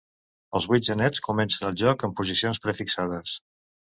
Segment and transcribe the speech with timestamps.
[0.59, 3.37] Els vuit genets comencen el joc en posicions prefixades.